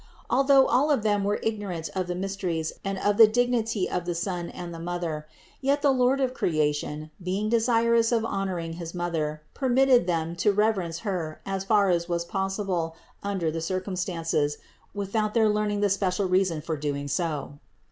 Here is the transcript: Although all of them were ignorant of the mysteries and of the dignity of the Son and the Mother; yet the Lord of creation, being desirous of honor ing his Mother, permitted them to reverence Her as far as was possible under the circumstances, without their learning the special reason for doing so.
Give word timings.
Although 0.31 0.65
all 0.65 0.89
of 0.89 1.03
them 1.03 1.23
were 1.23 1.39
ignorant 1.43 1.87
of 1.93 2.07
the 2.07 2.15
mysteries 2.15 2.73
and 2.83 2.97
of 2.97 3.17
the 3.17 3.27
dignity 3.27 3.87
of 3.87 4.05
the 4.05 4.15
Son 4.15 4.49
and 4.49 4.73
the 4.73 4.79
Mother; 4.79 5.27
yet 5.61 5.83
the 5.83 5.91
Lord 5.91 6.19
of 6.19 6.33
creation, 6.33 7.11
being 7.21 7.49
desirous 7.49 8.11
of 8.11 8.25
honor 8.25 8.57
ing 8.57 8.73
his 8.73 8.95
Mother, 8.95 9.43
permitted 9.53 10.07
them 10.07 10.35
to 10.37 10.51
reverence 10.53 11.01
Her 11.01 11.39
as 11.45 11.63
far 11.63 11.89
as 11.91 12.09
was 12.09 12.25
possible 12.25 12.95
under 13.21 13.51
the 13.51 13.61
circumstances, 13.61 14.57
without 14.95 15.35
their 15.35 15.49
learning 15.49 15.81
the 15.81 15.87
special 15.91 16.27
reason 16.27 16.61
for 16.61 16.75
doing 16.75 17.07
so. 17.07 17.59